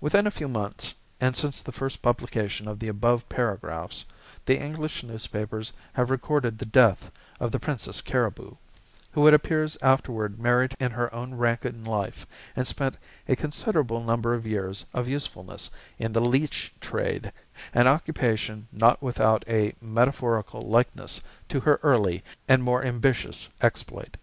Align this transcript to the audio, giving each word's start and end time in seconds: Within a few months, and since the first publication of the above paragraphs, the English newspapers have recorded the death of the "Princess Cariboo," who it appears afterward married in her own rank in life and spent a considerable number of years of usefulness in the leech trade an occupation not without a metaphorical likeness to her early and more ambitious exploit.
Within 0.00 0.26
a 0.26 0.32
few 0.32 0.48
months, 0.48 0.92
and 1.20 1.36
since 1.36 1.62
the 1.62 1.70
first 1.70 2.02
publication 2.02 2.66
of 2.66 2.80
the 2.80 2.88
above 2.88 3.28
paragraphs, 3.28 4.04
the 4.44 4.58
English 4.58 5.04
newspapers 5.04 5.72
have 5.94 6.10
recorded 6.10 6.58
the 6.58 6.66
death 6.66 7.12
of 7.38 7.52
the 7.52 7.60
"Princess 7.60 8.00
Cariboo," 8.00 8.56
who 9.12 9.24
it 9.28 9.34
appears 9.34 9.76
afterward 9.80 10.40
married 10.40 10.74
in 10.80 10.90
her 10.90 11.14
own 11.14 11.34
rank 11.34 11.64
in 11.64 11.84
life 11.84 12.26
and 12.56 12.66
spent 12.66 12.96
a 13.28 13.36
considerable 13.36 14.02
number 14.02 14.34
of 14.34 14.44
years 14.48 14.84
of 14.92 15.06
usefulness 15.06 15.70
in 15.96 16.12
the 16.12 16.20
leech 16.20 16.72
trade 16.80 17.30
an 17.72 17.86
occupation 17.86 18.66
not 18.72 19.00
without 19.00 19.44
a 19.46 19.76
metaphorical 19.80 20.62
likeness 20.62 21.20
to 21.48 21.60
her 21.60 21.78
early 21.84 22.24
and 22.48 22.64
more 22.64 22.82
ambitious 22.84 23.48
exploit. 23.60 24.16